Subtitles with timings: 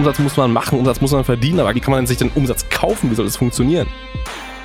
[0.00, 2.70] Umsatz muss man machen, Umsatz muss man verdienen, aber wie kann man sich denn Umsatz
[2.70, 3.10] kaufen?
[3.10, 3.86] Wie soll das funktionieren?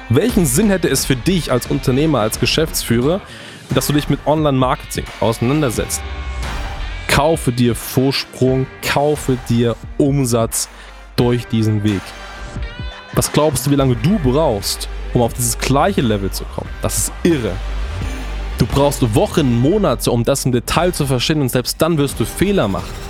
[0.07, 3.19] Welchen Sinn hätte es für dich als Unternehmer, als Geschäftsführer,
[3.71, 6.01] dass du dich mit Online-Marketing auseinandersetzt?
[7.09, 10.69] Kaufe dir Vorsprung, kaufe dir Umsatz
[11.17, 12.01] durch diesen Weg.
[13.11, 16.69] Was glaubst du, wie lange du brauchst, um auf dieses gleiche Level zu kommen?
[16.81, 17.51] Das ist irre.
[18.57, 22.25] Du brauchst Wochen, Monate, um das im Detail zu verstehen und selbst dann wirst du
[22.25, 23.04] Fehler machen.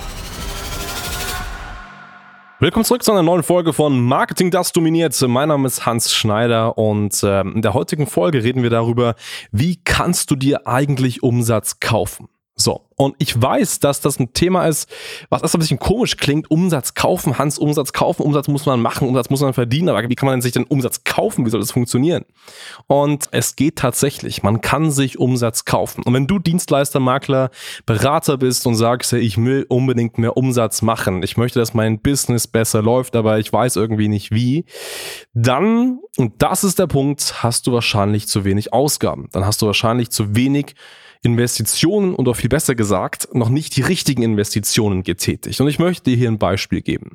[2.58, 5.20] Willkommen zurück zu einer neuen Folge von Marketing, das dominiert.
[5.28, 9.14] Mein Name ist Hans Schneider und äh, in der heutigen Folge reden wir darüber,
[9.52, 12.30] wie kannst du dir eigentlich Umsatz kaufen?
[12.54, 14.90] So, und ich weiß, dass das ein Thema ist,
[15.28, 16.50] was erst ein bisschen komisch klingt.
[16.50, 19.90] Umsatz kaufen, Hans, Umsatz kaufen, Umsatz muss man machen, Umsatz muss man verdienen.
[19.90, 21.44] Aber wie kann man sich denn Umsatz kaufen?
[21.44, 22.24] Wie soll das funktionieren?
[22.86, 24.42] Und es geht tatsächlich.
[24.42, 26.04] Man kann sich Umsatz kaufen.
[26.04, 27.50] Und wenn du Dienstleister, Makler,
[27.84, 32.46] Berater bist und sagst, ich will unbedingt mehr Umsatz machen, ich möchte, dass mein Business
[32.46, 34.64] besser läuft, aber ich weiß irgendwie nicht wie,
[35.34, 39.28] dann, und das ist der Punkt, hast du wahrscheinlich zu wenig Ausgaben.
[39.32, 40.74] Dann hast du wahrscheinlich zu wenig
[41.26, 42.85] Investitionen und auch viel besser gesagt,
[43.32, 45.60] noch nicht die richtigen Investitionen getätigt.
[45.60, 47.12] Und ich möchte dir hier ein Beispiel geben.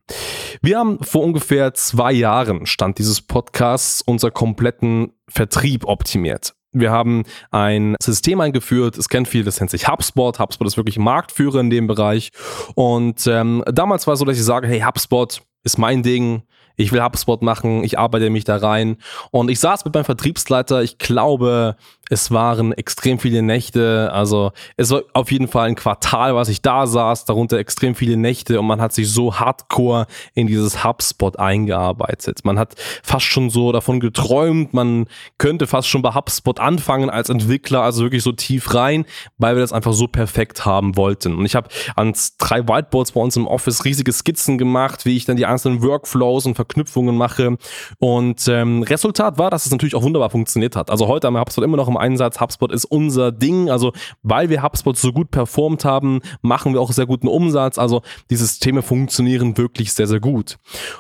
[0.61, 6.53] Wir haben vor ungefähr zwei Jahren, stand dieses Podcasts, unser kompletten Vertrieb optimiert.
[6.73, 10.39] Wir haben ein System eingeführt, es kennt viel, das nennt sich HubSpot.
[10.39, 12.31] HubSpot ist wirklich Marktführer in dem Bereich.
[12.75, 16.43] Und ähm, damals war es so, dass ich sage, hey, HubSpot ist mein Ding,
[16.77, 18.97] ich will HubSpot machen, ich arbeite mich da rein.
[19.31, 21.75] Und ich saß mit meinem Vertriebsleiter, ich glaube,
[22.11, 24.11] es waren extrem viele Nächte.
[24.11, 28.17] Also es war auf jeden Fall ein Quartal, was ich da saß, darunter extrem viele
[28.17, 32.41] Nächte und man hat sich so hardcore in dieses HubSpot eingearbeitet.
[32.43, 35.05] Man hat fast schon so davon geträumt, man
[35.37, 39.05] könnte fast schon bei HubSpot anfangen als Entwickler, also wirklich so tief rein,
[39.37, 41.33] weil wir das einfach so perfekt haben wollten.
[41.35, 45.23] Und ich habe an drei Whiteboards bei uns im Office riesige Skizzen gemacht, wie ich
[45.23, 47.57] dann die einzelnen Workflows und Verknüpfungen mache.
[47.99, 50.91] Und ähm, Resultat war, dass es natürlich auch wunderbar funktioniert hat.
[50.91, 52.39] Also heute haben wir HubSpot immer noch im Einsatz.
[52.39, 53.69] HubSpot ist unser Ding.
[53.69, 57.77] Also weil wir HubSpot so gut performt haben, machen wir auch sehr guten Umsatz.
[57.77, 60.57] Also die Systeme funktionieren wirklich sehr, sehr gut.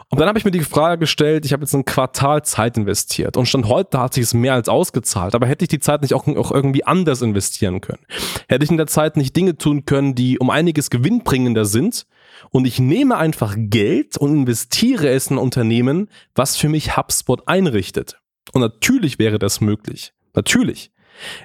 [0.09, 3.37] Und dann habe ich mir die Frage gestellt, ich habe jetzt ein Quartal Zeit investiert
[3.37, 5.35] und Stand heute hat sich es mehr als ausgezahlt.
[5.35, 8.03] Aber hätte ich die Zeit nicht auch, auch irgendwie anders investieren können?
[8.47, 12.05] Hätte ich in der Zeit nicht Dinge tun können, die um einiges gewinnbringender sind?
[12.49, 17.47] Und ich nehme einfach Geld und investiere es in ein Unternehmen, was für mich HubSpot
[17.47, 18.19] einrichtet.
[18.53, 20.13] Und natürlich wäre das möglich.
[20.33, 20.91] Natürlich.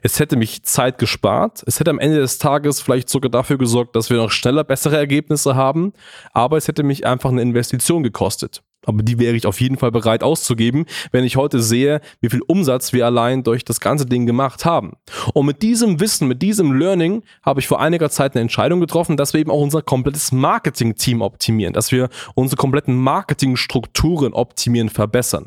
[0.03, 1.63] Es hätte mich Zeit gespart.
[1.67, 4.97] Es hätte am Ende des Tages vielleicht sogar dafür gesorgt, dass wir noch schneller bessere
[4.97, 5.93] Ergebnisse haben.
[6.33, 8.63] Aber es hätte mich einfach eine Investition gekostet.
[8.87, 12.41] Aber die wäre ich auf jeden Fall bereit auszugeben, wenn ich heute sehe, wie viel
[12.47, 14.93] Umsatz wir allein durch das ganze Ding gemacht haben.
[15.35, 19.17] Und mit diesem Wissen, mit diesem Learning habe ich vor einiger Zeit eine Entscheidung getroffen,
[19.17, 25.47] dass wir eben auch unser komplettes Marketing-Team optimieren, dass wir unsere kompletten Marketingstrukturen optimieren, verbessern.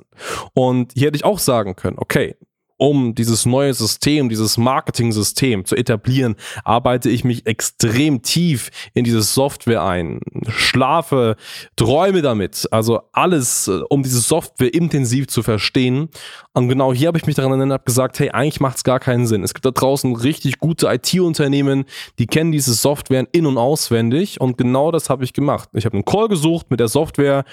[0.54, 2.36] Und hier hätte ich auch sagen können, okay,
[2.80, 9.22] um dieses neue System, dieses Marketing-System zu etablieren, arbeite ich mich extrem tief in diese
[9.22, 11.36] Software ein, schlafe,
[11.76, 16.08] träume damit, also alles, äh, um diese Software intensiv zu verstehen.
[16.54, 19.02] Und genau hier habe ich mich daran erinnert, habe gesagt, hey, eigentlich macht es gar
[19.02, 19.44] keinen Sinn.
[19.44, 21.84] Es gibt da draußen richtig gute IT-Unternehmen,
[22.18, 25.68] die kennen diese Software in- und auswendig und genau das habe ich gemacht.
[25.74, 27.44] Ich habe einen Call gesucht mit der Software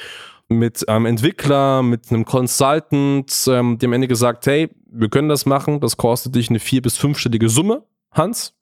[0.49, 5.47] mit einem Entwickler, mit einem Consultant, ähm, die am Ende gesagt, hey, wir können das
[5.47, 8.55] machen, das kostet dich eine vier- bis fünfstellige Summe, Hans,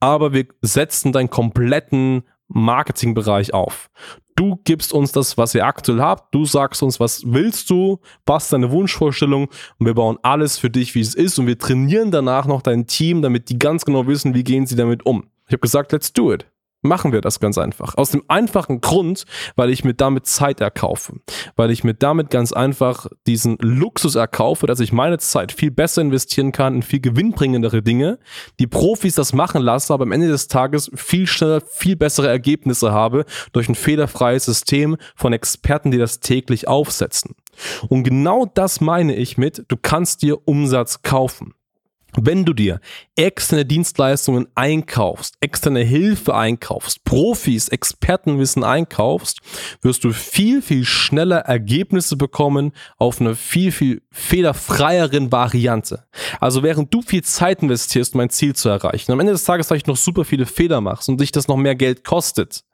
[0.00, 3.90] aber wir setzen deinen kompletten Marketingbereich auf.
[4.36, 8.44] Du gibst uns das, was ihr aktuell habt, du sagst uns, was willst du, was
[8.44, 9.48] ist deine Wunschvorstellung.
[9.78, 11.38] Und wir bauen alles für dich, wie es ist.
[11.38, 14.76] Und wir trainieren danach noch dein Team, damit die ganz genau wissen, wie gehen sie
[14.76, 15.26] damit um.
[15.46, 16.49] Ich habe gesagt, let's do it
[16.82, 17.94] machen wir das ganz einfach.
[17.96, 19.24] Aus dem einfachen Grund,
[19.56, 21.14] weil ich mir damit Zeit erkaufe.
[21.56, 26.02] Weil ich mir damit ganz einfach diesen Luxus erkaufe, dass ich meine Zeit viel besser
[26.02, 28.18] investieren kann in viel gewinnbringendere Dinge,
[28.58, 32.92] die Profis das machen lassen, aber am Ende des Tages viel schneller, viel bessere Ergebnisse
[32.92, 37.34] habe durch ein fehlerfreies System von Experten, die das täglich aufsetzen.
[37.88, 41.54] Und genau das meine ich mit, du kannst dir Umsatz kaufen.
[42.16, 42.80] Wenn du dir
[43.16, 49.38] externe Dienstleistungen einkaufst, externe Hilfe einkaufst, Profis, Expertenwissen einkaufst,
[49.82, 56.04] wirst du viel, viel schneller Ergebnisse bekommen auf einer viel, viel fehlerfreieren Variante.
[56.40, 59.68] Also während du viel Zeit investierst, um ein Ziel zu erreichen, am Ende des Tages
[59.68, 62.64] vielleicht noch super viele Fehler machst und dich das noch mehr Geld kostet,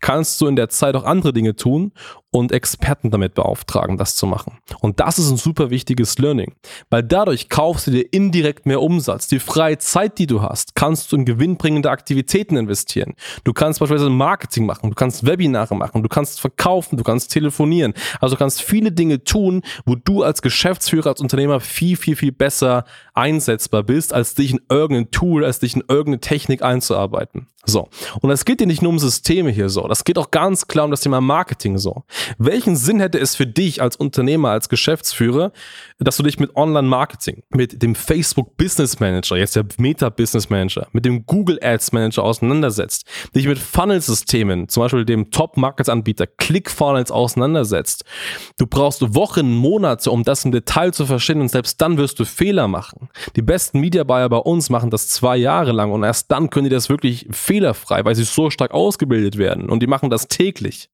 [0.00, 1.92] kannst du in der Zeit auch andere Dinge tun,
[2.36, 4.58] und Experten damit beauftragen, das zu machen.
[4.80, 6.54] Und das ist ein super wichtiges Learning,
[6.90, 9.26] weil dadurch kaufst du dir indirekt mehr Umsatz.
[9.28, 13.14] Die freie Zeit, die du hast, kannst du in gewinnbringende Aktivitäten investieren.
[13.44, 17.94] Du kannst beispielsweise Marketing machen, du kannst Webinare machen, du kannst verkaufen, du kannst telefonieren.
[18.20, 22.32] Also du kannst viele Dinge tun, wo du als Geschäftsführer, als Unternehmer viel, viel, viel
[22.32, 22.84] besser
[23.14, 27.46] einsetzbar bist, als dich in irgendein Tool, als dich in irgendeine Technik einzuarbeiten.
[27.66, 27.88] So.
[28.20, 29.88] Und es geht dir nicht nur um Systeme hier so.
[29.88, 32.04] Das geht auch ganz klar um das Thema Marketing so.
[32.38, 35.52] Welchen Sinn hätte es für dich als Unternehmer, als Geschäftsführer,
[35.98, 40.86] dass du dich mit Online-Marketing, mit dem Facebook Business Manager, jetzt der Meta Business Manager,
[40.92, 48.04] mit dem Google Ads Manager auseinandersetzt, dich mit Funnel-Systemen, zum Beispiel dem Top-Markets-Anbieter ClickFunnels auseinandersetzt.
[48.58, 52.24] Du brauchst Wochen, Monate, um das im Detail zu verstehen und selbst dann wirst du
[52.24, 53.08] Fehler machen.
[53.34, 56.64] Die besten Media Buyer bei uns machen das zwei Jahre lang und erst dann können
[56.64, 60.90] die das wirklich fehlerfrei, weil sie so stark ausgebildet werden und die machen das täglich.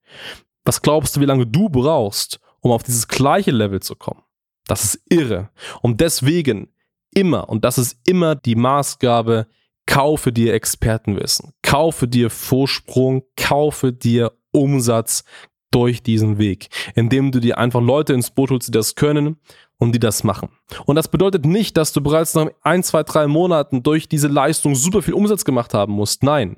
[0.65, 4.23] Was glaubst du, wie lange du brauchst, um auf dieses gleiche Level zu kommen?
[4.67, 5.51] Das ist irre.
[5.81, 6.69] Und deswegen
[7.15, 9.47] immer, und das ist immer die Maßgabe,
[9.87, 15.25] kaufe dir Expertenwissen, kaufe dir Vorsprung, kaufe dir Umsatz
[15.73, 19.39] durch diesen Weg, indem du dir einfach Leute ins Boot holst, die das können
[19.83, 20.49] und die das machen.
[20.87, 24.77] Und das bedeutet nicht, dass du bereits nach ein, zwei, drei Monaten durch diese Leistung
[24.77, 26.23] super viel Umsatz gemacht haben musst.
[26.23, 26.57] Nein.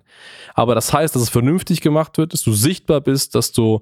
[0.52, 3.80] Aber das heißt, dass es vernünftig gemacht wird, dass du sichtbar bist, dass du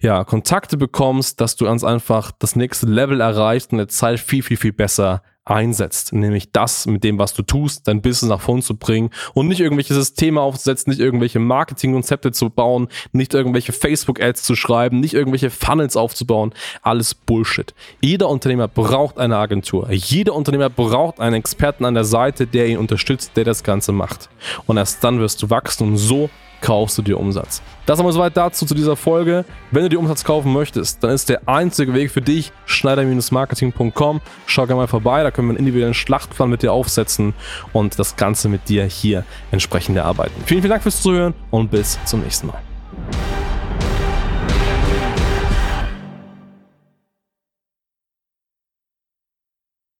[0.00, 4.42] ja Kontakte bekommst, dass du ganz einfach das nächste Level erreichst und der Zeit viel,
[4.42, 8.62] viel, viel besser einsetzt, nämlich das mit dem, was du tust, dein Business nach vorn
[8.62, 14.44] zu bringen und nicht irgendwelche Systeme aufzusetzen, nicht irgendwelche Marketingkonzepte zu bauen, nicht irgendwelche Facebook-Ads
[14.44, 16.54] zu schreiben, nicht irgendwelche Funnels aufzubauen.
[16.82, 17.74] Alles Bullshit.
[18.00, 19.90] Jeder Unternehmer braucht eine Agentur.
[19.92, 24.28] Jeder Unternehmer braucht einen Experten an der Seite, der ihn unterstützt, der das Ganze macht.
[24.66, 26.30] Und erst dann wirst du wachsen und so
[26.60, 27.62] kaufst du dir Umsatz.
[27.86, 29.44] Das aber soweit dazu zu dieser Folge.
[29.70, 34.20] Wenn du dir Umsatz kaufen möchtest, dann ist der einzige Weg für dich schneider-marketing.com.
[34.46, 37.34] Schau gerne mal vorbei, da können wir einen individuellen Schlachtplan mit dir aufsetzen
[37.72, 40.34] und das Ganze mit dir hier entsprechend erarbeiten.
[40.46, 42.71] Vielen, vielen Dank fürs Zuhören und bis zum nächsten Mal.